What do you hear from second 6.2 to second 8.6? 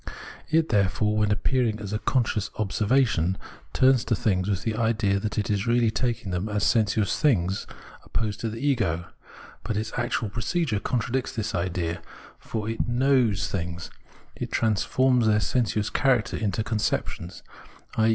them as sensuous things opposed to the